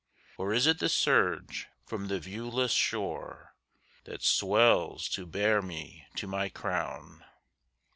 [0.39, 3.53] Or is it the surge from the viewless shore
[4.05, 7.23] That swells to bear me to my crown?